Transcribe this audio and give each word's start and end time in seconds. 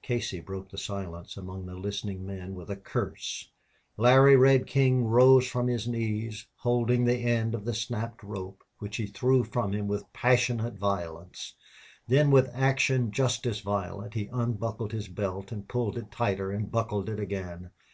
Casey 0.00 0.40
broke 0.40 0.70
the 0.70 0.78
silence 0.78 1.36
among 1.36 1.66
the 1.66 1.74
listening 1.74 2.24
men 2.24 2.54
with 2.54 2.70
a 2.70 2.76
curse. 2.76 3.50
Larry 3.98 4.34
Red 4.34 4.66
King 4.66 5.04
rose 5.04 5.46
from 5.46 5.66
his 5.68 5.86
knees, 5.86 6.46
holding 6.60 7.04
the 7.04 7.18
end 7.18 7.54
of 7.54 7.66
the 7.66 7.74
snapped 7.74 8.22
rope, 8.22 8.64
which 8.78 8.96
he 8.96 9.04
threw 9.06 9.44
from 9.44 9.72
him 9.74 9.86
with 9.86 10.10
passionate 10.14 10.78
violence. 10.78 11.54
Then 12.08 12.30
with 12.30 12.48
action 12.54 13.10
just 13.12 13.44
as 13.44 13.60
violent 13.60 14.14
he 14.14 14.30
unbuckled 14.32 14.92
his 14.92 15.08
belt 15.08 15.52
and 15.52 15.68
pulled 15.68 15.98
it 15.98 16.10
tighter 16.10 16.50
and 16.50 16.72
buckled 16.72 17.10
it 17.10 17.20
again. 17.20 17.68